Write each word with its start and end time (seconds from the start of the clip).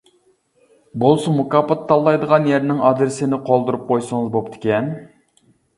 بولسا 1.03 1.33
مۇكاپات 1.41 1.83
تاللايدىغان 1.91 2.49
يەرنىڭ 2.53 2.83
ئادرېسىنى 2.89 3.43
قالدۇرۇپ 3.51 3.89
قويسىڭىز 3.93 4.37
بوپتىكەن. 4.39 4.95